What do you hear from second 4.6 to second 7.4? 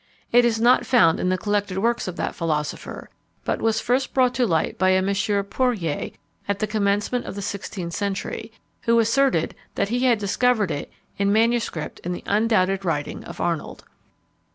by a M. Poirier, at the commencement of